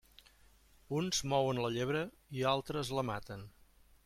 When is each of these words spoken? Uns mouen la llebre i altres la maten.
Uns 1.01 1.21
mouen 1.33 1.61
la 1.67 1.71
llebre 1.75 2.03
i 2.41 2.49
altres 2.57 2.95
la 3.01 3.09
maten. 3.13 3.51